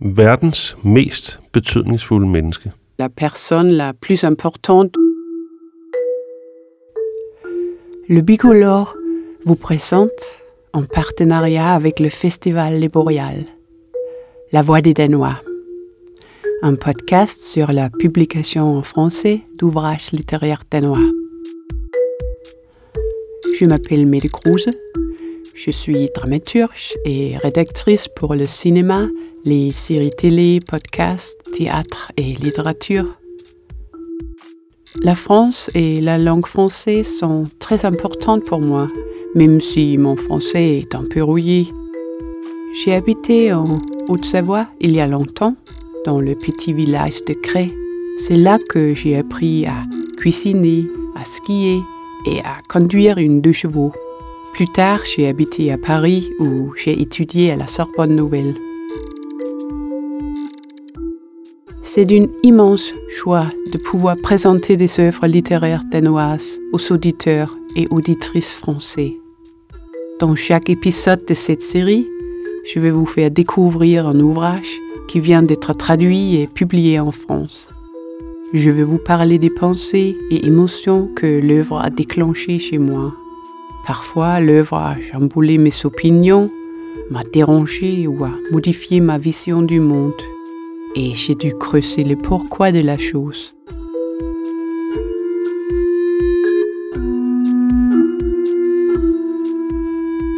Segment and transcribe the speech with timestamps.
[0.00, 2.70] verdens mest betydningsfulde menneske.
[2.98, 4.96] La personne la plus importante.
[8.08, 8.94] Le Bicolore
[9.44, 10.10] vous présente,
[10.72, 13.46] en partenariat avec le Festival Les Boréales,
[14.52, 15.40] La Voix des Danois,
[16.62, 20.98] un podcast sur la publication en français d'ouvrages littéraires danois.
[23.58, 24.70] Je m'appelle Mette Kruse,
[25.54, 29.08] je suis dramaturge et rédactrice pour le cinéma,
[29.44, 33.06] les séries télé, podcasts, théâtre et littérature.
[35.02, 38.86] La France et la langue française sont très importantes pour moi,
[39.34, 41.68] même si mon français est un peu rouillé.
[42.74, 43.78] J'ai habité en
[44.08, 45.56] Haute-Savoie il y a longtemps,
[46.04, 47.70] dans le petit village de Cré.
[48.18, 49.84] C'est là que j'ai appris à
[50.16, 51.80] cuisiner, à skier
[52.26, 53.92] et à conduire une deux chevaux.
[54.52, 58.54] Plus tard, j'ai habité à Paris où j'ai étudié à la Sorbonne Nouvelle.
[61.82, 68.52] C'est d'une immense joie de pouvoir présenter des œuvres littéraires danoises aux auditeurs et auditrices
[68.52, 69.16] français.
[70.20, 72.06] Dans chaque épisode de cette série,
[72.70, 74.68] je vais vous faire découvrir un ouvrage
[75.08, 77.70] qui vient d'être traduit et publié en France.
[78.52, 83.14] Je vais vous parler des pensées et émotions que l'œuvre a déclenchées chez moi.
[83.86, 86.50] Parfois, l'œuvre a chamboulé mes opinions,
[87.10, 90.12] m'a dérangé ou a modifié ma vision du monde
[90.94, 93.56] et j'ai dû creuser le pourquoi de la chose.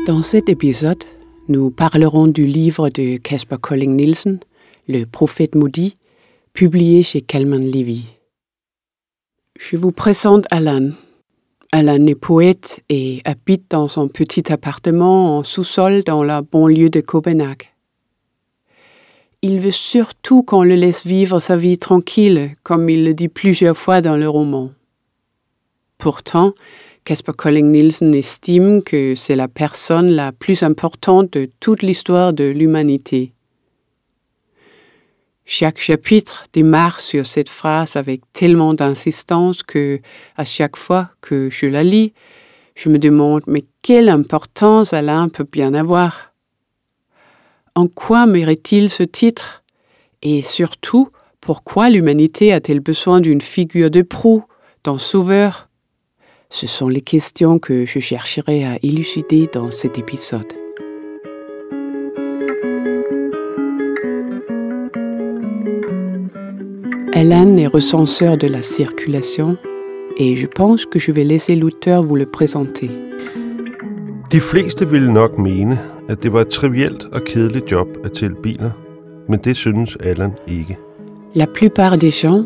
[0.07, 1.05] Dans cet épisode,
[1.49, 4.41] nous parlerons du livre de Casper Colling Nielsen,
[4.89, 5.95] Le prophète maudit,
[6.53, 8.05] publié chez Kalman Levy.
[9.59, 10.91] Je vous présente Alan.
[11.71, 17.01] Alan est poète et habite dans son petit appartement en sous-sol dans la banlieue de
[17.01, 17.72] Copenhague
[19.43, 23.77] il veut surtout qu'on le laisse vivre sa vie tranquille, comme il le dit plusieurs
[23.77, 24.71] fois dans le roman.
[25.99, 26.55] Pourtant,
[27.05, 32.45] Casper Colling Nielsen estime que c'est la personne la plus importante de toute l'histoire de
[32.45, 33.33] l'humanité.
[35.45, 40.01] Chaque chapitre démarre sur cette phrase avec tellement d'insistance que,
[40.37, 42.13] à chaque fois que je la lis,
[42.77, 46.32] je me demande mais quelle importance Alain peut bien avoir.
[47.75, 49.63] En quoi mérite-t-il ce titre?
[50.21, 51.09] Et surtout,
[51.41, 54.45] pourquoi l'humanité a-t-elle besoin d'une figure de proue,
[54.85, 55.71] d'un sauveur?
[56.51, 60.53] Ce sont les questions que je chercherai à élucider dans cet épisode.
[67.15, 69.57] Alan est recenseur de la circulation
[70.19, 72.91] et je pense que je vais laisser l'auteur vous le présenter.
[74.33, 75.79] De fleste ville nok mene,
[76.09, 78.71] at det var et trivielt og kedeligt job at tælle biler,
[79.29, 80.79] men det synes Allan ikke.
[81.35, 82.45] La plupart des gens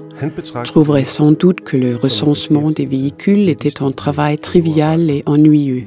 [0.65, 5.85] trouveraient sans doute que le recensement des véhicules était un travail trivial et ennuyeux,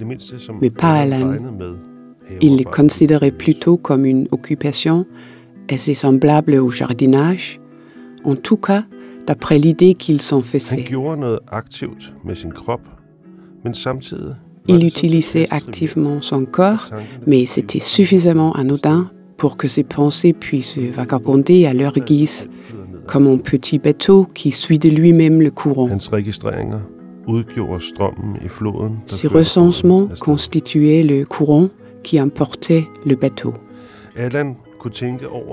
[0.62, 1.34] mais pas Alan.
[2.42, 5.06] Il le considérait plutôt comme une occupation
[5.70, 7.60] assez semblable au jardinage,
[8.24, 8.84] en tout cas
[9.28, 10.86] d'après l'idée qu'il s'en faisait.
[14.68, 16.90] Il utilisait activement son corps,
[17.26, 22.50] mais c'était suffisamment anodin pour que ses pensées puissent vagabonder à leur guise,
[23.08, 25.90] comme un petit bateau qui suit de lui-même le courant.
[29.06, 31.70] Ces recensements constituaient le courant
[32.04, 33.54] qui emportait le bateau.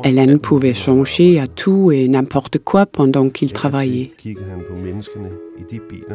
[0.05, 4.13] Hélène pouvait changer à tout et n'importe quoi pendant qu'il travaillait.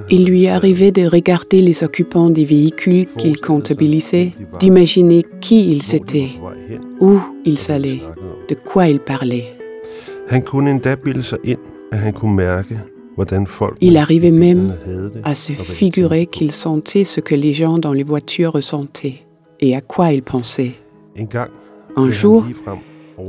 [0.10, 6.30] Il lui arrivait de regarder les occupants des véhicules qu'il comptabilisait, d'imaginer qui ils étaient,
[7.00, 8.02] où ils allaient,
[8.48, 9.56] de quoi ils parlaient.
[13.82, 14.76] Il arrivait même
[15.24, 19.26] à se figurer qu'il sentait ce que les gens dans les voitures ressentaient
[19.60, 20.74] et à quoi ils pensaient.
[21.98, 22.46] Un jour,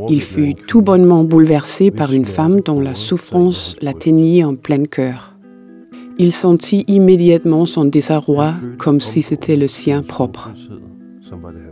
[0.09, 5.35] il fut tout bonnement bouleversé par une femme dont la souffrance l'atteignit en plein cœur.
[6.19, 10.51] Il sentit immédiatement son désarroi comme si c'était le sien propre.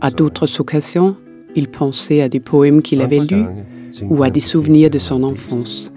[0.01, 1.15] À d'autres occasions,
[1.55, 3.45] il pensait à des poèmes qu'il avait lus
[4.09, 5.91] ou à des souvenirs de son enfance.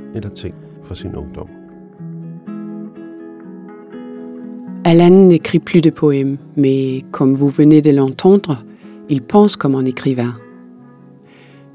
[4.86, 8.62] Alan n'écrit plus de poèmes, mais comme vous venez de l'entendre,
[9.08, 10.34] il pense comme un écrivain.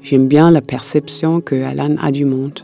[0.02, 2.60] J'aime bien la perception que Alan a du monde,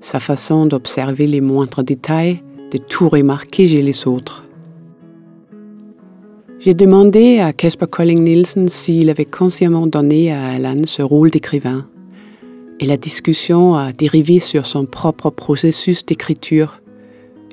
[0.00, 4.44] sa façon d'observer les moindres détails, de tout remarquer chez les autres.
[6.58, 11.86] J'ai demandé à Casper Colling Nielsen s'il avait consciemment donné à Alan ce rôle d'écrivain.
[12.78, 16.82] Et la discussion a dérivé sur son propre processus d'écriture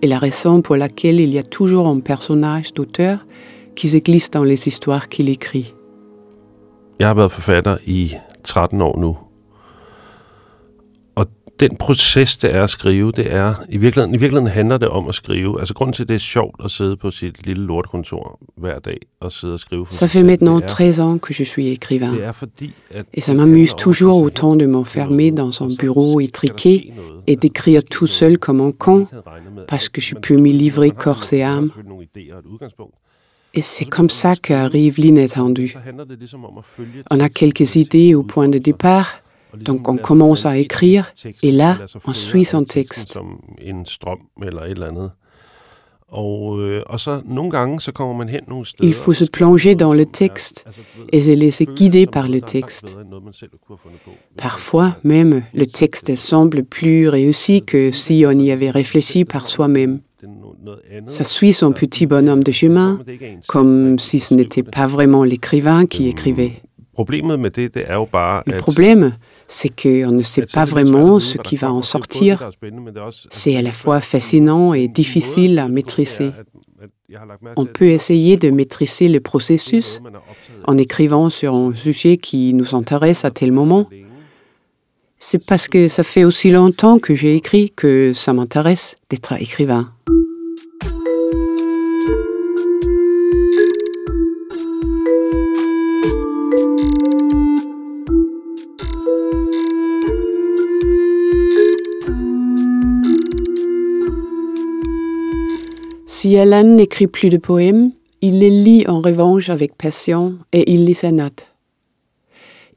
[0.02, 3.26] et la raison pour laquelle il y a toujours un personnage d'auteur
[3.76, 5.74] qui se glisse dans les histoires qu'il écrit.
[7.00, 8.14] Jeg har været forfatter i
[8.44, 9.18] 13 år nu,
[11.60, 15.10] den proces, det er at skrive, det er, i virkeligheden, i virkeligheden handler det om
[15.10, 15.60] at skrive.
[15.60, 19.32] Altså grund til, det er sjovt at sidde på sit lille lortkontor hver dag og
[19.32, 19.86] sidde og skrive.
[19.90, 22.12] Ça fait maintenant 13 ans que je suis écrivain.
[22.12, 26.94] Det er fordi, at et ça m'amuse toujours autant de m'enfermer dans un bureau étriqué
[27.28, 29.08] et d'écrire tout seul comme un con,
[29.68, 31.72] parce que je peux m'y livrer corps et âme.
[33.58, 35.76] Et c'est comme ça qu'arrive l'inattendu.
[37.10, 39.24] On a quelques idées au point de départ,
[39.56, 41.12] donc on commence à écrire,
[41.42, 43.18] et là, on suit son texte.
[48.80, 50.66] Il faut se plonger dans le texte
[51.12, 52.96] et se laisser guider par le texte.
[54.38, 60.02] Parfois même, le texte semble plus réussi que si on y avait réfléchi par soi-même.
[61.08, 63.00] Ça suit son petit bonhomme de chemin,
[63.48, 66.62] comme si ce n'était pas vraiment l'écrivain qui écrivait.
[66.98, 69.18] Le problème,
[69.48, 72.50] c'est qu'on ne sait pas vraiment ce qui va en sortir.
[73.30, 76.32] C'est à la fois fascinant et difficile à maîtriser.
[77.56, 80.02] On peut essayer de maîtriser le processus
[80.66, 83.88] en écrivant sur un sujet qui nous intéresse à tel moment.
[85.20, 89.92] C'est parce que ça fait aussi longtemps que j'ai écrit que ça m'intéresse d'être écrivain.
[106.06, 107.92] Si Alan n'écrit plus de poèmes,
[108.22, 111.57] il les lit en revanche avec passion et il les annote.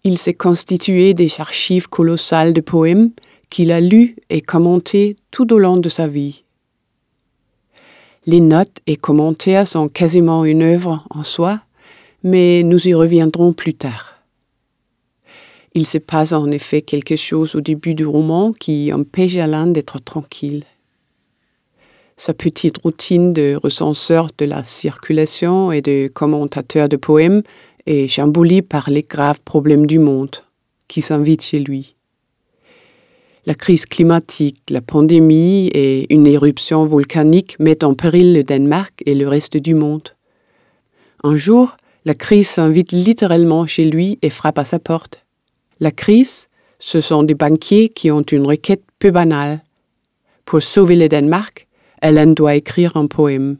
[0.02, 3.10] Il s'est constitué des archives colossales de poèmes
[3.50, 6.44] qu'il a lus et commentés tout au long de sa vie.
[8.26, 11.60] Les notes et commentaires sont quasiment une œuvre en soi,
[12.22, 14.16] mais nous y reviendrons plus tard.
[15.74, 20.00] Il se passe en effet quelque chose au début du roman qui empêche Alan d'être
[20.00, 20.64] tranquille
[22.20, 27.42] sa petite routine de recenseur de la circulation et de commentateur de poèmes
[27.90, 30.36] est chamboulée par les graves problèmes du monde
[30.88, 31.96] qui s'invitent chez lui.
[33.46, 39.14] La crise climatique, la pandémie et une éruption volcanique mettent en péril le Danemark et
[39.14, 40.10] le reste du monde.
[41.24, 45.24] Un jour, la crise s'invite littéralement chez lui et frappe à sa porte.
[45.80, 46.48] La crise,
[46.78, 49.62] ce sont des banquiers qui ont une requête peu banale.
[50.44, 51.66] Pour sauver le Danemark,
[52.02, 53.56] Alan doit écrire un poème.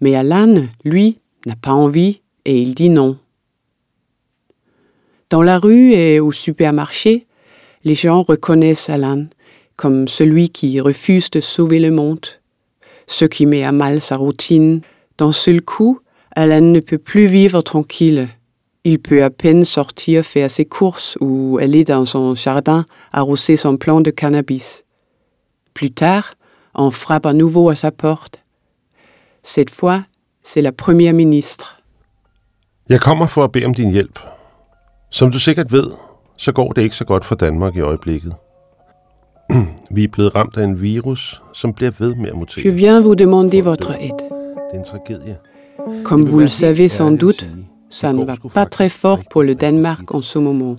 [0.00, 0.54] Mais Alan,
[0.84, 3.18] lui, n'a pas envie et il dit non.
[5.30, 7.26] Dans la rue et au supermarché,
[7.84, 9.26] les gens reconnaissent Alan
[9.76, 12.26] comme celui qui refuse de sauver le monde,
[13.06, 14.80] ce qui met à mal sa routine.
[15.18, 16.00] D'un seul coup,
[16.36, 18.28] Alan ne peut plus vivre tranquille.
[18.84, 23.76] Il peut à peine sortir faire ses courses ou aller dans son jardin arroser son
[23.76, 24.84] plant de cannabis.
[25.72, 26.34] Plus tard,
[26.74, 28.40] on frappe à nouveau à sa porte.
[29.42, 30.04] Cette fois,
[30.42, 31.80] c'est la première ministre.
[32.86, 33.48] Jeg kommer for.
[35.14, 35.90] Som du sikkert ved,
[36.36, 38.34] så går det ikke så godt for Danmark i øjeblikket.
[39.96, 42.64] Vi er blevet ramt af en virus, som bliver ved med at mutere.
[42.66, 44.18] Je viens vous demander votre aide.
[44.70, 45.36] Det er en tragedie.
[46.04, 47.46] Comme vous le savez sans doute,
[47.90, 50.76] ça ne va pas très fort pour le Danemark en ce moment.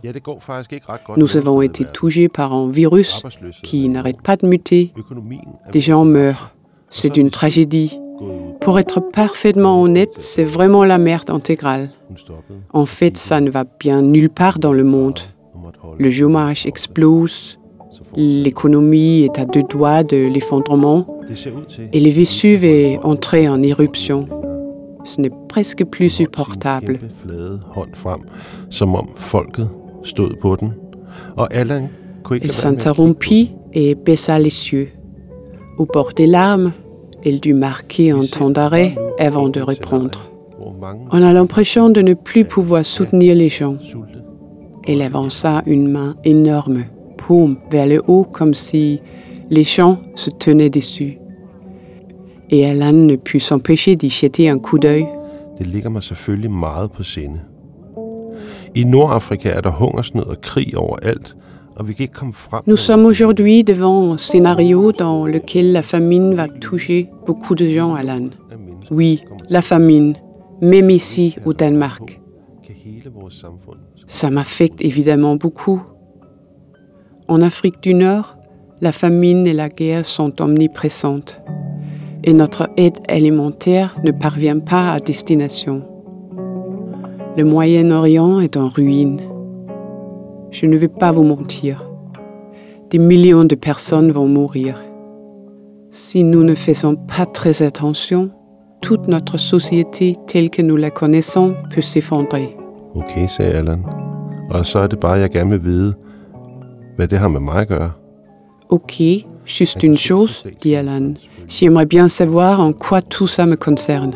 [1.17, 3.23] Nous avons été touchés par un virus
[3.63, 4.91] qui n'arrête pas de muter.
[5.71, 6.49] Des gens meurent.
[6.89, 7.99] C'est une tragédie.
[8.61, 11.89] Pour être parfaitement honnête, c'est vraiment la merde intégrale.
[12.73, 15.19] En fait, ça ne va bien nulle part dans le monde.
[15.97, 17.59] Le chômage explose,
[18.15, 21.05] l'économie est à deux doigts de l'effondrement
[21.91, 24.27] et le Vésuve est entré en éruption.
[25.03, 26.99] Ce n'est presque plus supportable.
[32.41, 34.89] Elle s'interrompit et baissa les yeux.
[35.77, 36.71] Au bord des larmes,
[37.25, 40.29] elle dut marquer un temps d'arrêt avant de reprendre.
[41.11, 43.77] On a l'impression de ne plus pouvoir soutenir les gens.
[44.87, 46.83] Elle avança une main énorme,
[47.17, 49.01] paume vers le haut, comme si
[49.49, 51.19] les gens se tenaient dessus
[52.49, 55.07] et Alan ne put s'empêcher d'y jeter un coup d'œil.
[55.57, 57.39] Det ligger mig selvfølgelig meget på sinde.
[58.75, 61.35] I Nordafrika er der hungersnød og krig overalt,
[62.67, 67.95] Nous sommes aujourd'hui devant un scénario dans lequel la famine va toucher beaucoup de gens,
[67.95, 68.29] Alan.
[68.91, 70.15] Oui, la famine,
[70.61, 72.21] même ici au Danemark.
[74.07, 75.81] Ça m'affecte évidemment beaucoup.
[77.27, 78.37] En Afrique du Nord,
[78.81, 81.41] la famine et la guerre sont omniprésentes
[82.23, 85.83] et notre aide alimentaire ne parvient pas à destination.
[87.37, 89.19] Le Moyen-Orient est en ruine.
[90.51, 91.89] Je ne vais pas vous mentir.
[92.89, 94.75] Des millions de personnes vont mourir.
[95.91, 98.31] Si nous ne faisons pas très attention,
[98.81, 102.55] toute notre société telle que nous la connaissons peut s'effondrer.
[102.95, 103.83] Okay, sagde Allan.
[104.49, 105.93] Og så er det bare, jeg gerne vil vide,
[106.95, 107.91] hvad det har med mig at gøre.
[108.69, 109.01] Ok,
[109.45, 111.17] juste une chose, dit Alan.
[111.47, 114.13] J'aimerais bien savoir en quoi tout ça me concerne.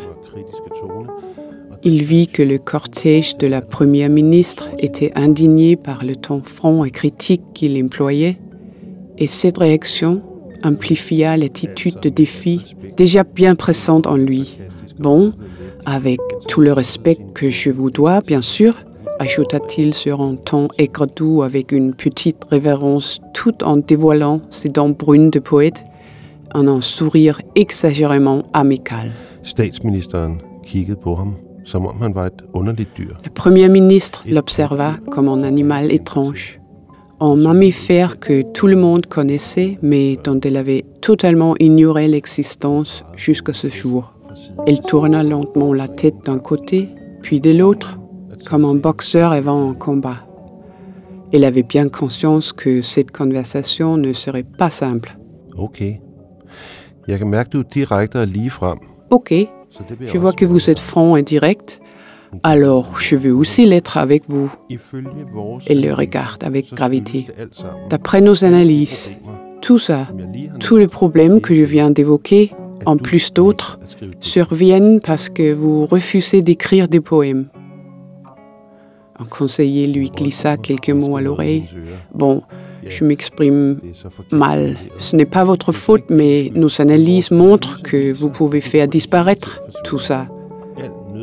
[1.82, 6.84] Il vit que le cortège de la première ministre était indigné par le ton franc
[6.84, 8.38] et critique qu'il employait,
[9.16, 10.22] et cette réaction
[10.62, 14.58] amplifia l'attitude de défi déjà bien pressante en lui.
[14.98, 15.32] Bon,
[15.86, 18.74] avec tout le respect que je vous dois, bien sûr,
[19.18, 25.30] ajouta-t-il sur un ton aigre-doux avec une petite révérence tout en dévoilant ses dents brunes
[25.30, 25.84] de poète,
[26.54, 29.12] en un sourire exagérément amical.
[31.64, 33.14] Som om han var et underligt dyr.
[33.24, 36.60] Le Premier ministre l'observa comme un animal étrange,
[37.20, 43.52] un mammifère que tout le monde connaissait mais dont elle avait totalement ignoré l'existence jusqu'à
[43.52, 44.14] ce jour.
[44.66, 46.88] Elle tourna lentement la tête d'un côté,
[47.22, 47.98] puis de l'autre,
[48.48, 50.26] comme un boxeur avant un combat.
[51.32, 55.16] Elle avait bien conscience que cette conversation ne serait pas simple.
[55.56, 56.00] Okay.
[57.08, 58.78] Jeg mærke, du er direkte og lige frem.
[59.10, 59.32] Ok,
[60.00, 61.80] je vois que vous êtes franc et direct,
[62.42, 64.52] alors je veux aussi l'être avec vous.
[65.66, 67.26] Elle le regarde avec gravité.
[67.88, 69.12] D'après nos analyses,
[69.60, 70.06] tout ça,
[70.58, 72.52] tous les problèmes que je viens d'évoquer,
[72.86, 73.78] en plus d'autres,
[74.20, 77.48] surviennent parce que vous refusez d'écrire des poèmes.
[79.18, 81.68] Un conseiller lui glissa quelques mots à l'oreille.
[82.14, 82.42] Bon,
[82.86, 83.78] je m'exprime
[84.30, 84.76] mal.
[84.98, 89.98] Ce n'est pas votre faute, mais nos analyses montrent que vous pouvez faire disparaître tout
[89.98, 90.28] ça.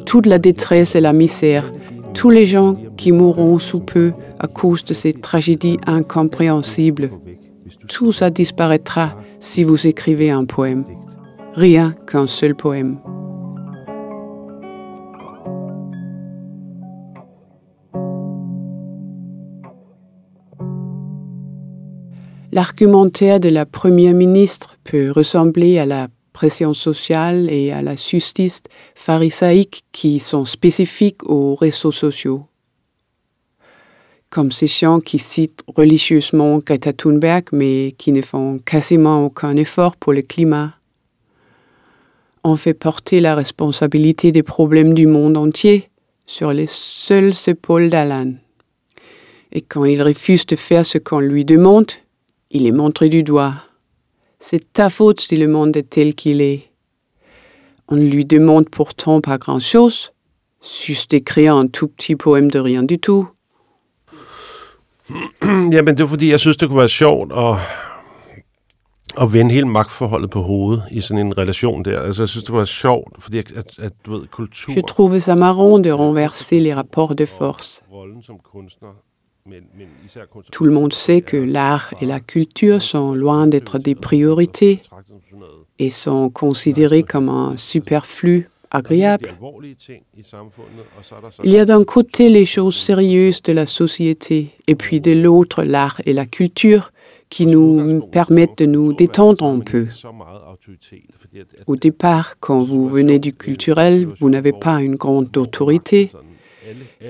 [0.06, 1.72] Toute la détresse et la misère,
[2.14, 7.12] tous les gens qui mourront sous peu à cause de ces tragédies incompréhensibles,
[7.88, 10.84] tout ça disparaîtra si vous écrivez un poème.
[11.54, 13.00] Rien qu'un seul poème.
[22.58, 28.64] L'argumentaire de la première ministre peut ressembler à la pression sociale et à la justice
[28.96, 32.48] pharisaïque qui sont spécifiques aux réseaux sociaux.
[34.32, 39.96] Comme ces gens qui citent religieusement Greta Thunberg mais qui ne font quasiment aucun effort
[39.96, 40.74] pour le climat.
[42.44, 45.90] On fait porter la responsabilité des problèmes du monde entier
[46.26, 48.34] sur les seules épaules d'Alan.
[49.52, 51.92] Et quand il refuse de faire ce qu'on lui demande,
[52.52, 53.54] il est montré du doigt.
[54.40, 56.70] C'est ta faute si le monde est tel qu'il est.
[57.90, 60.12] On ne lui demande pourtant pas grand-chose,
[60.62, 63.30] juste d'écrire un tout petit poème de rien du tout.
[65.72, 67.56] Jamen, det var fordi, jeg synes, det kunne være sjovt at,
[69.22, 72.02] at vende hele magtforholdet på hovedet i sådan en relation der.
[72.02, 74.74] Altså, jeg synes, det var sjovt, fordi at, at, at du ved, kultur...
[74.74, 77.84] Je trouvais ça marrant de renverser les rapports de force.
[77.92, 78.94] Rollen som kunstner,
[80.52, 84.82] Tout le monde sait que l'art et la culture sont loin d'être des priorités
[85.80, 89.30] et sont considérés comme un superflu agréable.
[89.90, 90.02] Er.
[91.44, 95.64] Il y a d'un côté les choses sérieuses de la société et puis de l'autre
[95.64, 96.92] l'art et la culture
[97.30, 99.88] qui nous permettent de nous détendre un peu.
[101.68, 106.12] Au départ, quand vous venez du culturel, vous n'avez pas une grande autorité.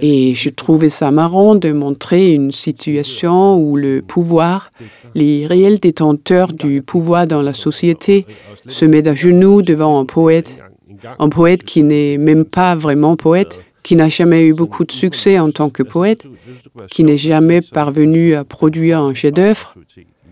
[0.02, 4.72] Et je trouvais ça marrant de montrer une situation où le pouvoir,
[5.16, 8.26] les réels détenteurs du pouvoir dans la société,
[8.68, 10.60] se mettent à genoux devant un poète.
[11.20, 15.40] Un poète qui n'est même pas vraiment poète, qui n'a jamais eu beaucoup de succès
[15.40, 16.26] en tant que poète,
[16.90, 19.76] qui n'est jamais parvenu à produire un chef-d'œuvre.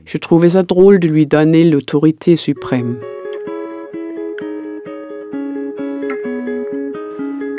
[0.06, 2.98] Je trouvais ça drôle de lui donner l'autorité suprême.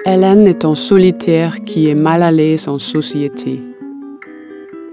[0.08, 3.60] Alan est un solitaire qui est mal à l'aise en société.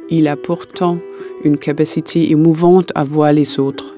[0.10, 0.98] Il a pourtant
[1.44, 3.96] une capacité émouvante à voir les autres,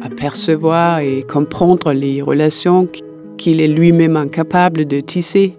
[0.00, 2.88] à percevoir et comprendre les relations
[3.36, 5.58] qu'il est lui-même incapable de tisser.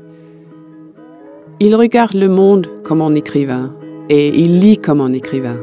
[1.59, 3.75] Il regarde le monde comme un écrivain
[4.09, 5.59] et il lit comme un écrivain.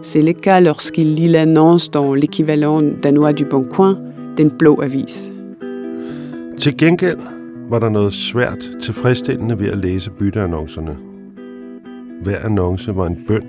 [0.00, 3.98] C'est le cas lorsqu'il lit l'annonce dans l'équivalent danois du Bon Coin,
[4.38, 5.30] den blå avis.
[6.56, 7.35] Til gengæld
[7.70, 10.96] var der noget svært tilfredsstillende ved at læse bytteannoncerne.
[12.22, 13.48] Hver annonce var en bøn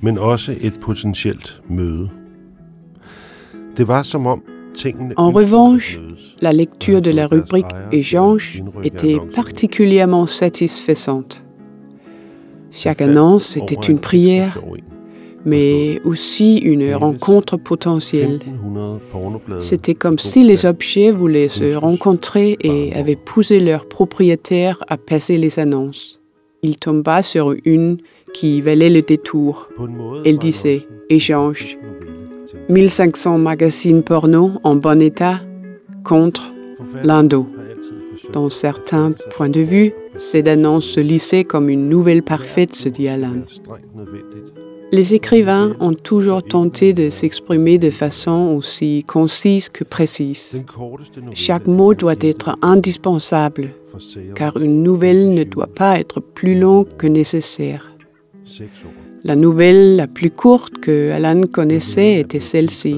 [0.00, 2.10] men også et potentielt møde.
[3.76, 4.42] Det var som om
[4.76, 6.00] tingene En revanche,
[6.42, 11.42] la lecture de la rubrique Échange était particulièrement satisfaisante.
[12.72, 14.58] Chaque annonce était une prière,
[15.44, 18.40] mais aussi une rencontre potentielle.
[19.58, 25.38] C'était comme si les objets voulaient se rencontrer et avaient poussé leur propriétaire à passer
[25.38, 26.20] les annonces.
[26.62, 27.98] Il tomba sur une
[28.34, 29.68] qui valait le détour.
[30.24, 31.78] Elle disait Échange.
[32.68, 35.40] 1500 magazines porno en bon état
[36.04, 36.52] contre
[37.02, 37.46] l'Indo.
[38.32, 43.08] Dans certains points de vue, cette annonce se lissait comme une nouvelle parfaite, se dit
[43.08, 43.42] Alan.
[44.92, 50.64] Les écrivains ont toujours tenté de s'exprimer de façon aussi concise que précise.
[51.32, 53.70] Chaque mot doit être indispensable,
[54.34, 57.92] car une nouvelle ne doit pas être plus longue que nécessaire.
[59.22, 62.96] La nouvelle la plus courte que Alan connaissait était celle-ci.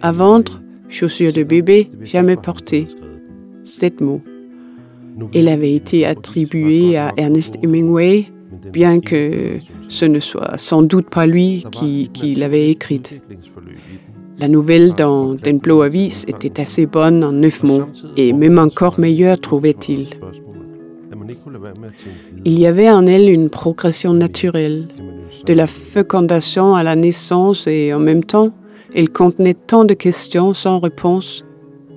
[0.00, 2.86] À vendre, chaussures de bébé, jamais portées.
[3.64, 4.22] Sept mots.
[5.34, 8.26] Elle avait été attribuée à Ernest Hemingway,
[8.72, 9.58] bien que
[9.92, 13.12] ce ne soit sans doute pas lui qui, l'avait écrite.
[14.38, 17.84] La nouvelle dans Den Avis était assez bonne en neuf mots,
[18.16, 20.06] et même encore meilleure, trouvait-il.
[22.46, 24.88] Il y avait en elle une progression naturelle,
[25.44, 28.50] de la fécondation à la naissance, et en même temps,
[28.94, 31.44] elle contenait tant de questions sans réponse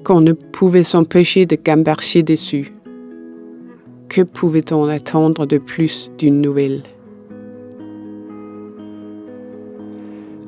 [0.04, 2.74] qu'on ne pouvait s'empêcher de gamberger dessus.
[4.10, 6.84] Que pouvait-on attendre de plus d'une nouvelle?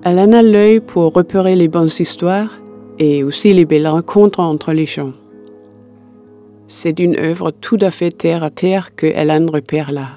[0.10, 2.62] Elle a l'œil pour repérer les bonnes histoires
[2.98, 5.12] et aussi les belles rencontres entre les gens.
[6.70, 10.12] C'est une œuvre tout à fait terre à terre que Hélène repère là.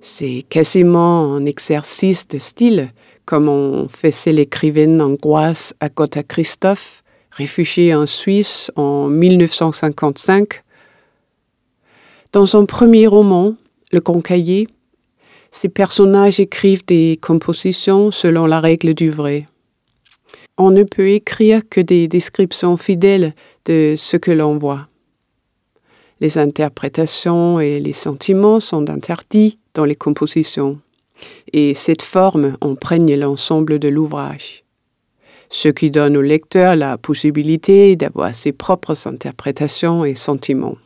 [0.00, 2.92] C'est quasiment un exercice de style,
[3.24, 7.02] comme on faisait l'écrivaine hongroise Agota Christophe,
[7.32, 10.62] réfugiée en Suisse en 1955.
[12.30, 13.54] Dans son premier roman,
[13.90, 14.68] Le Concaillé,
[15.54, 19.46] ces personnages écrivent des compositions selon la règle du vrai.
[20.58, 23.34] On ne peut écrire que des descriptions fidèles
[23.66, 24.88] de ce que l'on voit.
[26.20, 30.80] Les interprétations et les sentiments sont interdits dans les compositions,
[31.52, 34.64] et cette forme imprègne l'ensemble de l'ouvrage,
[35.50, 40.78] ce qui donne au lecteur la possibilité d'avoir ses propres interprétations et sentiments.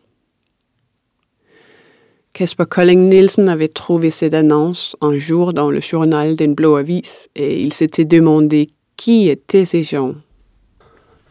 [2.32, 7.28] Casper Colling Nielsen avait trouvé cette annonce un jour dans le journal Den Blå Avis,
[7.34, 10.14] et il s'était demandé qui étaient ces gens.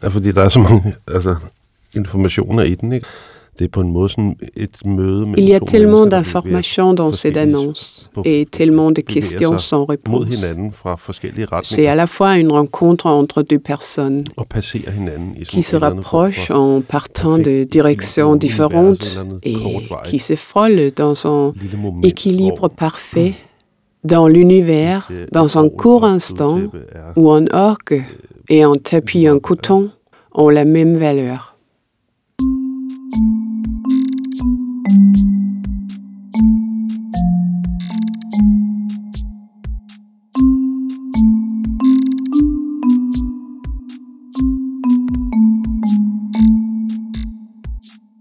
[0.00, 1.36] Fordi der er så mange altså,
[1.94, 3.02] den?
[3.58, 7.36] Det er på en måde sådan et møde Il y a tellement d'informations dans cette
[7.36, 10.26] annonce et tellement de questions sans réponse.
[11.62, 14.22] C'est à la fois une rencontre entre deux personnes
[15.48, 19.56] qui se rapprochent en partant de directions différentes et
[20.04, 21.52] qui se frôlent dans un
[22.04, 23.34] équilibre parfait
[24.04, 26.60] dans l'univers, dans un court instant
[27.16, 28.04] où un orgue
[28.48, 29.90] et un tapis en coton
[30.32, 31.56] ont la même valeur.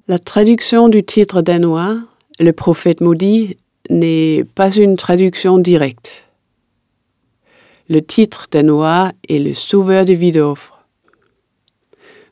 [0.10, 1.98] La traduction du titre danois,
[2.40, 3.58] Le prophète maudit,
[3.90, 6.30] n'est pas une traduction directe.
[7.90, 10.86] Le titre danois est Le sauveur de Vidofre.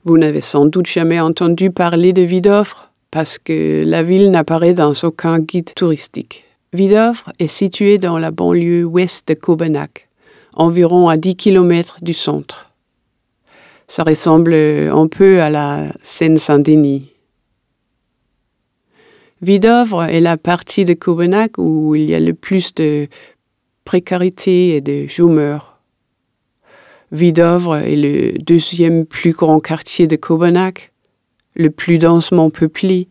[0.05, 4.93] Vous n'avez sans doute jamais entendu parler de Vidofre parce que la ville n'apparaît dans
[5.03, 6.45] aucun guide touristique.
[6.71, 10.07] Vidofre est située dans la banlieue ouest de Copenhague,
[10.53, 12.71] environ à 10 km du centre.
[13.89, 17.14] Ça ressemble un peu à la Seine-Saint-Denis.
[19.41, 23.07] Vidovre est la partie de Copenhague où il y a le plus de
[23.83, 25.77] précarité et de chômeurs.
[27.11, 30.89] Vidovre est le deuxième plus grand quartier de Copenhague,
[31.55, 33.07] le plus densément peuplé,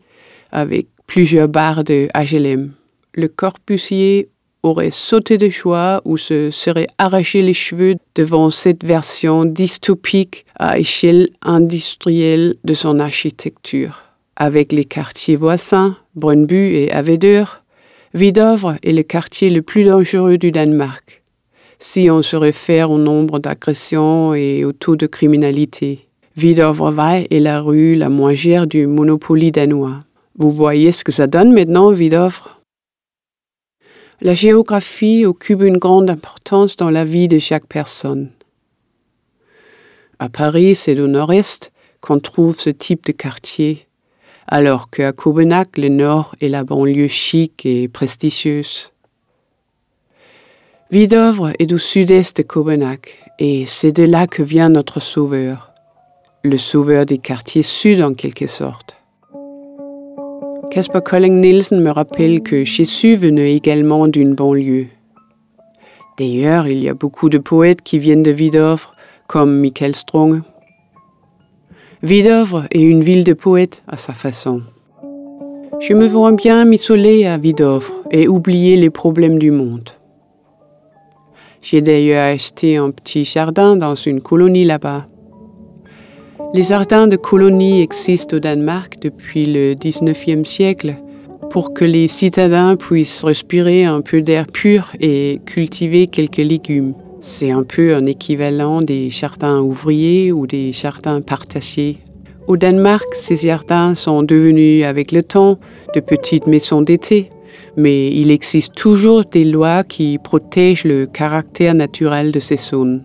[0.51, 2.71] avec plusieurs bars de HLM.
[3.13, 4.29] Le corpusier
[4.63, 10.79] aurait sauté de joie ou se serait arraché les cheveux devant cette version dystopique à
[10.79, 14.01] échelle industrielle de son architecture.
[14.35, 17.61] Avec les quartiers voisins, Brøndby et Avedør,
[18.13, 21.21] Vidovre est le quartier le plus dangereux du Danemark,
[21.77, 26.07] si on se réfère au nombre d'agressions et au taux de criminalité.
[26.37, 29.99] Vidovre-Vej est la rue la moins chère du Monopoly danois.
[30.37, 32.61] Vous voyez ce que ça donne maintenant, Vidovre?
[34.21, 38.31] La géographie occupe une grande importance dans la vie de chaque personne.
[40.19, 43.84] À Paris, c'est au nord-est qu'on trouve ce type de quartier,
[44.47, 48.91] alors qu'à Copenhague, le nord est la banlieue chic et prestigieuse.
[50.91, 55.71] Vidovre est au sud-est de Copenhague, et c'est de là que vient notre sauveur,
[56.43, 58.95] le sauveur des quartiers sud en quelque sorte.
[60.69, 64.87] Casper Colling Nielsen me rappelle que Jésus venait également d'une banlieue.
[66.17, 68.93] D'ailleurs, il y a beaucoup de poètes qui viennent de Vidovre,
[69.27, 70.41] comme Michael Strong.
[72.05, 74.61] Vidovre est une ville de poètes à sa façon.
[75.79, 79.89] Je me vois bien m'isoler à Vidovre et oublier les problèmes du monde.
[81.63, 85.07] J'ai d'ailleurs acheté un petit jardin dans une colonie là-bas.
[86.53, 90.97] Les jardins de colonie existent au Danemark depuis le 19e siècle
[91.49, 96.93] pour que les citadins puissent respirer un peu d'air pur et cultiver quelques légumes.
[97.27, 101.97] C'est un peu un équivalent des jardins ouvriers ou des jardins partagés.
[102.47, 105.57] Au Danemark, ces jardins sont devenus avec le temps
[105.95, 107.31] de petites maisons d'été
[107.77, 113.03] mais il existe toujours des lois qui protègent le caractère naturel de ces zones.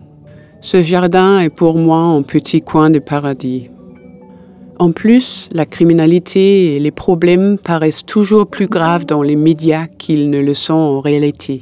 [0.61, 3.69] Ce jardin est pour moi un petit coin de paradis.
[4.79, 10.29] En plus, la criminalité et les problèmes paraissent toujours plus graves dans les médias qu'ils
[10.29, 11.61] ne le sont en réalité.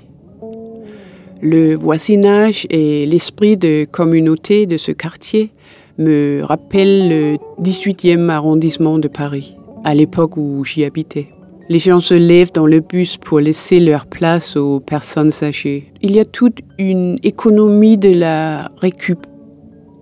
[1.41, 5.52] Le voisinage et l'esprit de communauté de ce quartier
[5.97, 11.30] me rappellent le 18e arrondissement de Paris, à l'époque où j'y habitais.
[11.69, 15.93] Les gens se lèvent dans le bus pour laisser leur place aux personnes âgées.
[16.02, 19.25] Il y a toute une économie de la récup,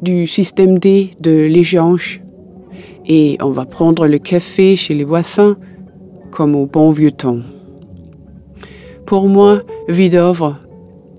[0.02, 2.20] du système D, de l'échange.
[3.06, 5.56] Et on va prendre le café chez les voisins,
[6.32, 7.42] comme au bon vieux temps.
[9.06, 10.58] Pour moi, Vidovre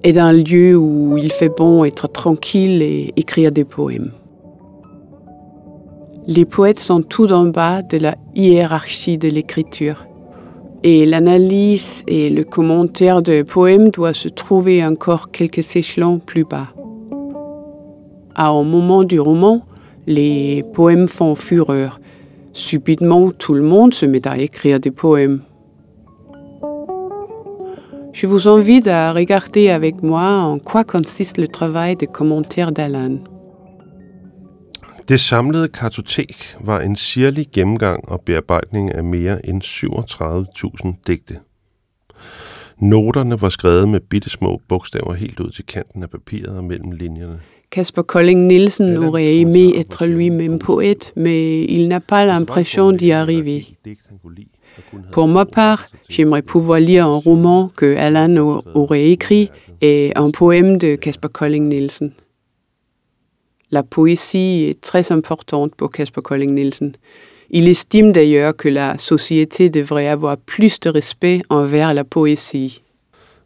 [0.02, 4.12] est un lieu où il fait bon être tranquille et écrire des poèmes.
[6.26, 10.06] Les poètes sont tout en bas de la hiérarchie de l'écriture.
[10.82, 16.68] Et l'analyse et le commentaire de poèmes doivent se trouver encore quelques échelons plus bas.
[18.34, 19.62] À un moment du roman,
[20.06, 21.98] les poèmes font fureur.
[22.52, 25.40] Subitement, tout le monde se met à écrire des poèmes.
[28.20, 33.18] Je vous invite à regarder avec moi en quoi consiste le travail de commentaire d'Alan.
[35.08, 41.38] Det samlede kartotek var en sirlig gennemgang og bearbejdning af mere end 37.000 digte.
[42.78, 47.40] Noterne var skrevet med bittesmå bogstaver helt ud til kanten af papiret og mellem linjerne.
[47.70, 53.60] Casper Colling Nielsen aurait aimé être lui-même poète, mais il n'a pas l'impression d'y arriver.
[55.10, 60.78] Pour ma part, j'aimerais pouvoir lire un roman que Alan aurait écrit et un poème
[60.78, 62.12] de Casper Colling Nielsen.
[63.70, 66.92] La poésie est très importante pour Casper Colling Nielsen.
[67.50, 72.82] Il estime d'ailleurs que la société devrait avoir plus de respect envers la poésie.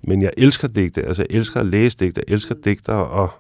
[0.05, 3.31] Men jeg elsker digte, altså jeg elsker at læse digte, jeg elsker digter, og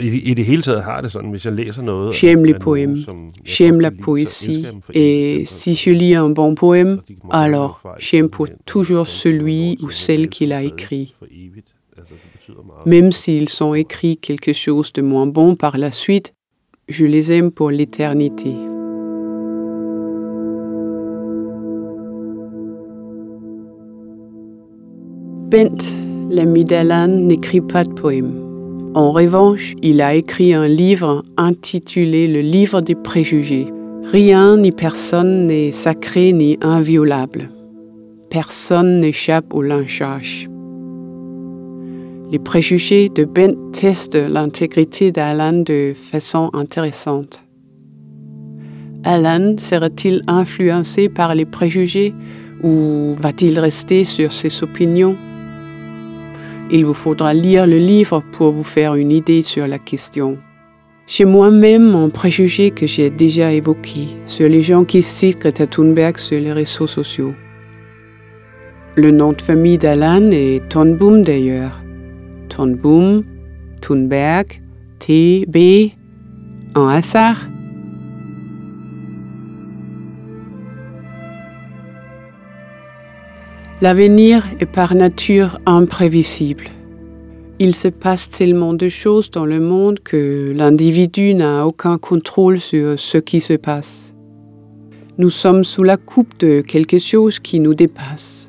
[0.00, 2.14] i, i det hele taget har det sådan, hvis jeg læser noget...
[2.14, 2.96] J'aime les poèmes,
[3.44, 7.00] j'aime la poésie, et si je lis un bon poème,
[7.30, 11.14] alors j'aime pour toujours celui ou celle qui l'a écrit.
[12.86, 16.32] Même s'ils sont écrits quelque chose de moins bon par la suite,
[16.88, 18.54] je les aime pour l'éternité.
[25.50, 25.82] Bent,
[26.30, 28.41] l'ami d'Alan, n'écrit pas de poème.
[28.94, 33.68] En revanche, il a écrit un livre intitulé Le livre des préjugés.
[34.04, 37.48] Rien ni personne n'est sacré ni inviolable.
[38.28, 40.50] Personne n'échappe au lynchage.
[42.30, 47.44] Les préjugés de Bent testent l'intégrité d'Alan de façon intéressante.
[49.04, 52.14] Alan serait-il influencé par les préjugés
[52.62, 55.16] ou va-t-il rester sur ses opinions?
[56.74, 60.38] Il vous faudra lire le livre pour vous faire une idée sur la question.
[61.06, 66.16] Chez moi-même, mon préjugé que j'ai déjà évoqué sur les gens qui citent Greta Thunberg
[66.16, 67.34] sur les réseaux sociaux.
[68.96, 71.78] Le nom de famille d'Alan est Tonboom d'ailleurs.
[72.48, 73.22] Tonboom,
[73.82, 74.62] Thunberg,
[74.98, 75.92] TB,
[76.74, 77.48] en hasard.
[83.82, 86.66] L'avenir est par nature imprévisible.
[87.58, 92.96] Il se passe tellement de choses dans le monde que l'individu n'a aucun contrôle sur
[92.96, 94.14] ce qui se passe.
[95.18, 98.48] Nous sommes sous la coupe de quelque chose qui nous dépasse.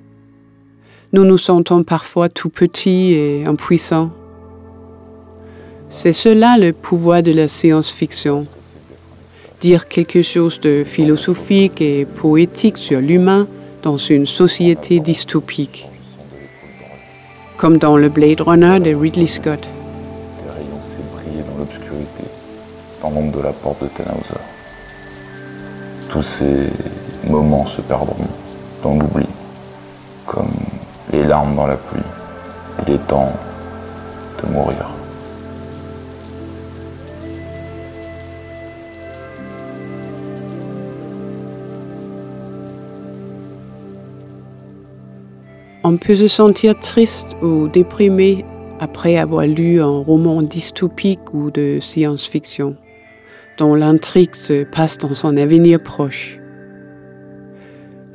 [1.13, 4.11] nous nous sentons parfois tout petits et impuissants.
[5.89, 8.45] C'est cela le pouvoir de la science-fiction.
[9.61, 13.47] Dire quelque chose de philosophique et poétique sur l'humain
[13.83, 15.87] dans une société dystopique.
[17.57, 19.59] Comme dans le Blade Runner de Ridley Scott.
[19.61, 22.23] Des rayons s'ébrillaient dans l'obscurité,
[23.01, 24.41] dans l'ombre de la porte de Tannhauser.
[26.09, 26.69] Tous ces
[27.27, 28.27] moments se perdront
[28.83, 29.27] dans l'oubli,
[30.25, 30.51] comme
[31.11, 32.01] les larmes dans la pluie.
[32.87, 33.33] Il est temps
[34.41, 35.02] de mourir.
[45.85, 48.45] On peut se sentir triste ou déprimé
[48.79, 52.77] après avoir lu un roman dystopique ou de science-fiction,
[53.57, 56.39] dont l'intrigue se passe dans un avenir proche.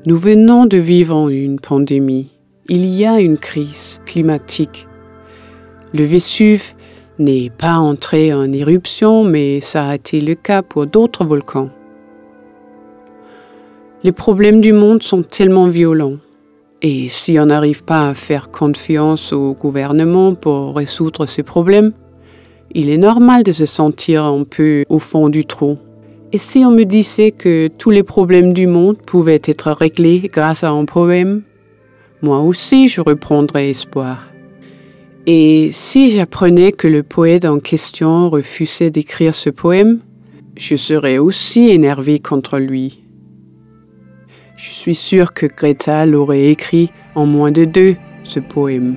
[0.07, 2.31] Nous venons de vivre une pandémie.
[2.71, 4.87] Il y a une crise climatique.
[5.93, 6.73] Le Vésuve
[7.19, 11.69] n'est pas entré en éruption, mais ça a été le cas pour d'autres volcans.
[14.05, 16.17] Les problèmes du monde sont tellement violents
[16.81, 21.93] et si on n'arrive pas à faire confiance au gouvernement pour résoudre ces problèmes,
[22.73, 25.79] il est normal de se sentir un peu au fond du trou.
[26.33, 30.63] Et si on me disait que tous les problèmes du monde pouvaient être réglés grâce
[30.63, 31.43] à un poème,
[32.23, 34.29] moi aussi je reprendrais espoir.
[35.27, 39.99] Et si j'apprenais que le poète en question refusait d'écrire ce poème,
[40.57, 43.03] je serais aussi énervé contre lui.
[44.59, 47.95] Je suis sûr que Greta l'aurait écrit en moins de deux,
[48.25, 48.97] ce poème.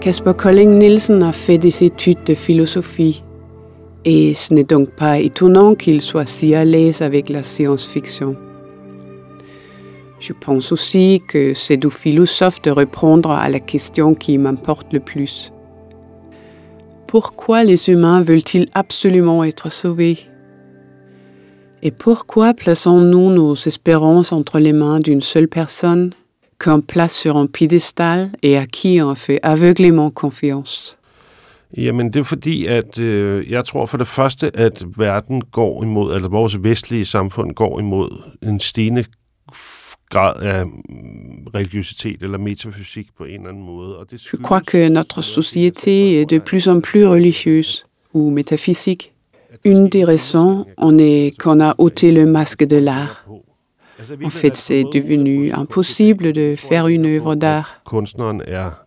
[0.00, 3.24] Casper Colling Nielsen a fait des études de philosophie
[4.06, 8.36] et ce n'est donc pas étonnant qu'il soit si à l'aise avec la science-fiction.
[10.20, 15.00] Je pense aussi que c'est au philosophe de répondre à la question qui m'importe le
[15.00, 15.52] plus.
[17.08, 20.18] Pourquoi les humains veulent-ils absolument être sauvés?
[21.82, 26.12] Et pourquoi plaçons-nous nos espérances entre les mains d'une seule personne
[26.60, 30.95] qu'on place sur un piédestal et à qui on fait aveuglément confiance?
[31.76, 36.14] Jamen, det er fordi, at øh, jeg tror for det første, at verden går imod,
[36.14, 39.04] eller vores vestlige samfund går imod en stigende
[40.10, 40.64] grad af
[41.54, 43.98] religiøsitet eller metafysik på en eller anden måde.
[43.98, 47.84] Og det Je crois que notre société est de plus en plus religieuse
[48.14, 49.12] ou métaphysique.
[49.64, 53.24] Une des raisons en est qu'on a ôté le masque de l'art.
[54.24, 57.80] En fait, c'est devenu impossible de faire une œuvre d'art.
[57.84, 58.85] Kunstneren er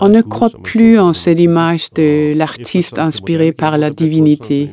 [0.00, 4.70] On ne croit plus en cette image de l'artiste inspiré par la divinité,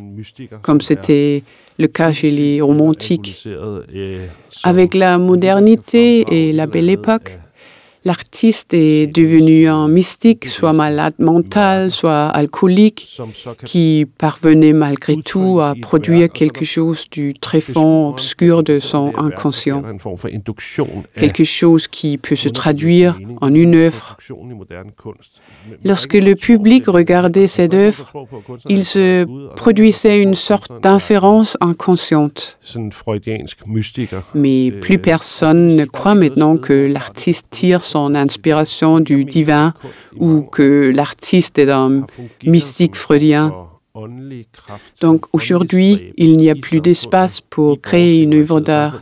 [0.61, 1.43] comme c'était
[1.77, 3.47] le cas chez les romantiques.
[4.63, 7.37] Avec la modernité et la belle époque,
[8.07, 13.01] l'artiste est devenu un mystique, soit malade mental, soit alcoolique,
[13.65, 19.83] qui parvenait malgré tout à produire quelque chose du très fond obscur de son inconscient.
[21.15, 24.17] Quelque chose qui peut se traduire en une œuvre.
[25.83, 28.11] Lorsque le public regardait cette œuvre,
[28.67, 29.25] il se
[29.55, 32.59] produisait une sorte d'inférence inconsciente.
[34.33, 39.73] Mais plus personne ne croit maintenant que l'artiste tire son inspiration du divin
[40.17, 42.05] ou que l'artiste est un
[42.45, 43.66] mystique freudien.
[45.01, 49.01] Donc aujourd'hui, il n'y a plus d'espace pour créer une œuvre d'art.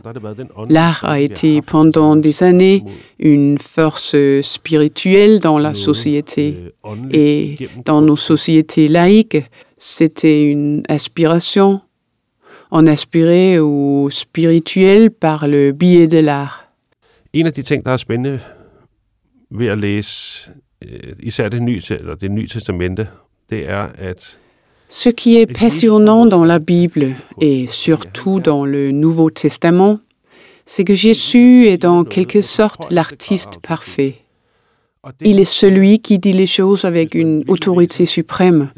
[0.68, 2.84] L'art a été pendant des années
[3.18, 6.72] une force spirituelle dans la société.
[7.12, 9.44] Et dans nos sociétés laïques,
[9.78, 11.80] c'était une aspiration.
[12.70, 16.62] On aspirait au spirituel par le biais de l'art.
[17.36, 18.40] En af de ting, der er spændende
[19.50, 20.50] ved at læse
[21.20, 23.08] især det nye, eller det nye testamente,
[23.50, 24.38] det er, at
[24.88, 29.98] Ce qui est passionnant dans la Bible et surtout dans le Nouveau Testament,
[30.64, 34.22] c'est que Jésus est en quelque sorte l'artiste parfait.
[35.20, 38.70] Il est celui qui dit les choses avec une autorité suprême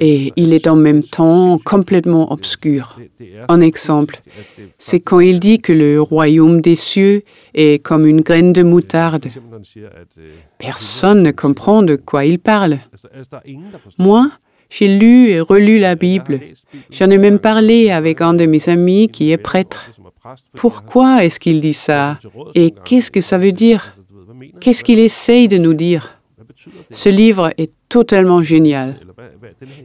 [0.00, 2.98] et il est en même temps complètement obscur.
[3.48, 4.22] Un exemple,
[4.78, 9.26] c'est quand il dit que le royaume des cieux est comme une graine de moutarde.
[10.58, 12.78] Personne ne comprend de quoi il parle.
[13.98, 14.30] Moi,
[14.70, 16.40] j'ai lu et relu la Bible.
[16.90, 19.90] J'en ai même parlé avec un de mes amis qui est prêtre.
[20.54, 22.18] Pourquoi est-ce qu'il dit ça?
[22.54, 23.96] Et qu'est-ce que ça veut dire?
[24.60, 26.18] Qu'est-ce qu'il essaye de nous dire?
[26.90, 29.00] Ce livre est totalement génial.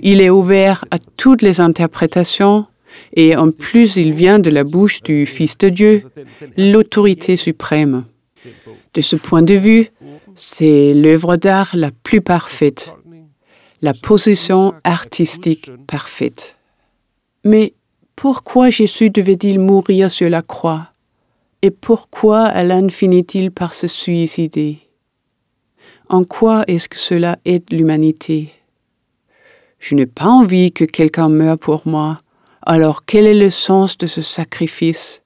[0.02, 2.66] Il est ouvert à toutes les interprétations
[3.14, 6.04] et en plus il vient de la bouche du Fils de Dieu,
[6.58, 8.06] l'autorité suprême.
[8.94, 9.90] De ce point de vue,
[10.36, 12.94] c'est l'œuvre d'art la plus parfaite,
[13.82, 16.56] la position artistique parfaite.
[17.44, 17.74] Mais
[18.16, 20.88] pourquoi Jésus devait-il mourir sur la croix?
[21.64, 24.78] Et pourquoi Alain finit-il par se suicider?
[26.10, 28.52] En quoi est-ce que cela aide l'humanité?
[29.80, 32.20] Je n'ai pas envie que quelqu'un meure pour moi.
[32.64, 35.22] Alors quel est le sens de ce sacrifice?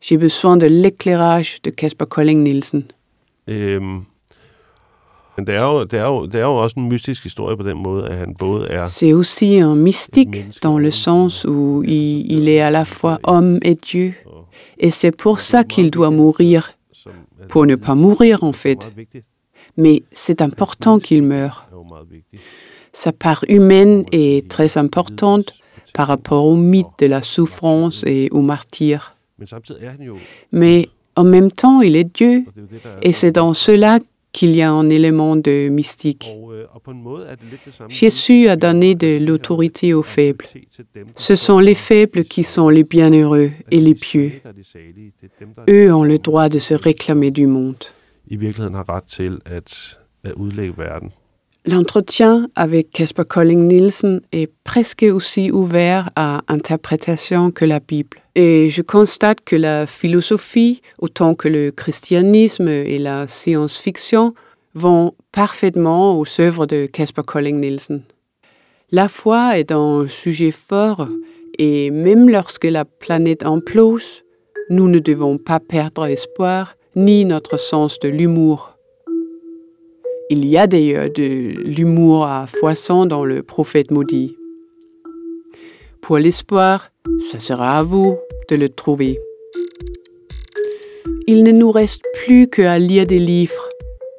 [0.00, 2.84] J'ai besoin de l'éclairage de Casper Colling Nielsen.
[3.48, 4.04] Øhm,
[5.36, 7.62] men det er, jo, det, er jo, det er jo også en mystisk historie på
[7.62, 8.84] den måde, at han både er...
[8.86, 13.58] C'est aussi un mystique dans le sens où il, il est à la fois homme
[13.62, 14.14] et Dieu.
[14.78, 16.70] Et c'est pour ça qu'il doit mourir,
[17.48, 18.90] pour ne pas mourir en fait.
[19.76, 21.66] Mais c'est important qu'il meure.
[22.92, 25.52] Sa part humaine est très importante
[25.94, 29.16] par rapport au mythe de la souffrance et au martyr.
[30.52, 32.44] Mais en même temps, il est Dieu,
[33.02, 33.98] et c'est dans cela
[34.34, 36.28] qu'il y a un élément de mystique.
[37.88, 40.46] Jésus a donné de l'autorité aux faibles.
[41.14, 44.32] Ce sont les faibles qui sont les bienheureux et les pieux.
[45.70, 47.82] Eux ont le droit de se réclamer du monde.
[51.66, 58.23] L'entretien avec Casper Colling Nielsen est presque aussi ouvert à interprétation que la Bible.
[58.36, 64.34] Et je constate que la philosophie, autant que le christianisme et la science-fiction,
[64.74, 68.02] vont parfaitement aux œuvres de Casper Colling Nielsen.
[68.90, 71.08] La foi est un sujet fort
[71.58, 74.24] et même lorsque la planète implose,
[74.70, 78.76] nous ne devons pas perdre espoir ni notre sens de l'humour.
[80.30, 84.36] Il y a d'ailleurs de l'humour à foison dans le prophète maudit.
[86.00, 86.90] Pour l'espoir,
[87.20, 88.16] ça sera à vous
[88.48, 89.18] de le trouver.
[91.26, 93.68] Il ne nous reste plus qu'à lire des livres,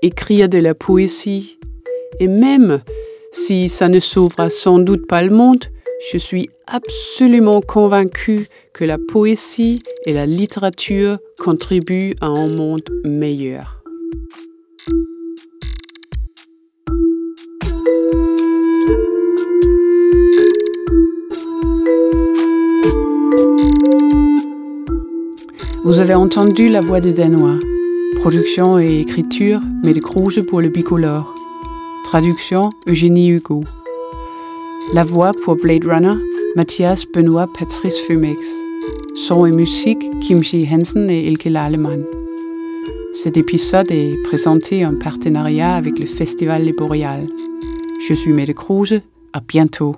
[0.02, 1.58] écrire de la poésie,
[2.20, 2.82] et même
[3.32, 5.66] si ça ne sauvera sans doute pas le monde,
[6.12, 13.84] je suis absolument convaincu que la poésie et la littérature contribuent à un monde meilleur.
[25.86, 27.60] Vous avez entendu la voix des Danois.
[28.16, 29.62] Production et écriture,
[30.02, 31.36] Kruse pour le bicolore.
[32.04, 33.64] Traduction, Eugénie Hugo.
[34.96, 36.16] La voix pour Blade Runner,
[36.56, 38.42] Mathias Benoît Patrice Fumex.
[39.14, 42.04] Son et musique, Kimchi Hansen et Ilke Lalemann.
[43.14, 47.30] Cet épisode est présenté en partenariat avec le Festival Les Boréales.
[48.02, 49.02] Je suis Kruse.
[49.34, 49.98] À bientôt.